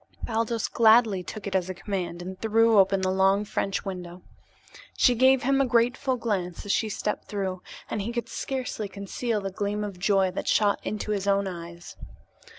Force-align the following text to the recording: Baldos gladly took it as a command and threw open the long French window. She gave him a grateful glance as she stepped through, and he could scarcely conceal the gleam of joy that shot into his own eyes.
Baldos 0.23 0.67
gladly 0.67 1.21
took 1.21 1.45
it 1.45 1.53
as 1.53 1.69
a 1.69 1.75
command 1.75 2.23
and 2.23 2.41
threw 2.41 2.79
open 2.79 3.01
the 3.01 3.11
long 3.11 3.45
French 3.45 3.85
window. 3.85 4.23
She 4.97 5.13
gave 5.13 5.43
him 5.43 5.61
a 5.61 5.65
grateful 5.67 6.17
glance 6.17 6.65
as 6.65 6.71
she 6.71 6.89
stepped 6.89 7.25
through, 7.27 7.61
and 7.87 8.01
he 8.01 8.11
could 8.11 8.27
scarcely 8.27 8.87
conceal 8.89 9.41
the 9.41 9.51
gleam 9.51 9.83
of 9.83 9.99
joy 9.99 10.31
that 10.31 10.47
shot 10.47 10.79
into 10.83 11.11
his 11.11 11.27
own 11.27 11.45
eyes. 11.45 11.97